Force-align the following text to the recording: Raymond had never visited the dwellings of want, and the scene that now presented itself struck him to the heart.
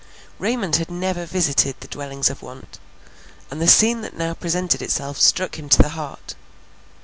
Raymond 0.39 0.77
had 0.77 0.89
never 0.89 1.27
visited 1.27 1.75
the 1.79 1.87
dwellings 1.87 2.31
of 2.31 2.41
want, 2.41 2.79
and 3.51 3.61
the 3.61 3.67
scene 3.67 4.01
that 4.01 4.17
now 4.17 4.33
presented 4.33 4.81
itself 4.81 5.19
struck 5.21 5.59
him 5.59 5.69
to 5.69 5.77
the 5.79 5.89
heart. 5.89 6.33